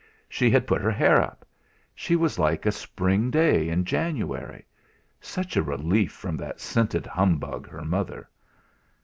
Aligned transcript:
She 0.27 0.49
had 0.49 0.65
put 0.65 0.81
her 0.81 0.89
hair 0.89 1.21
up! 1.21 1.45
She 1.93 2.15
was 2.15 2.39
like 2.39 2.65
a 2.65 2.71
spring 2.71 3.29
day 3.29 3.69
in 3.69 3.85
January; 3.85 4.65
such 5.19 5.55
a 5.55 5.61
relief 5.61 6.11
from 6.11 6.37
that 6.37 6.59
scented 6.59 7.05
humbug, 7.05 7.69
her 7.69 7.85
mother. 7.85 8.27